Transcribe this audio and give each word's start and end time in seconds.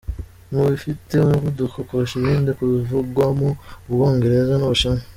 Mu 0.53 0.63
bifite 0.71 1.11
umuvuduko 1.19 1.77
kurusha 1.87 2.15
ibindi 2.17 2.49
havugwamo 2.57 3.49
Ubwongereza 3.87 4.53
n’Ubushinwa. 4.57 5.01